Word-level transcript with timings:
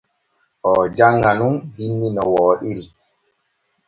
Oo 0.67 0.83
janŋa 0.97 1.31
nun 1.39 1.55
binni 1.73 2.07
no 2.15 2.21
wooɗiri. 2.33 2.83